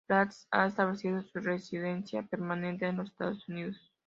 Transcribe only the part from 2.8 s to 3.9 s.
en los Estados Unidos.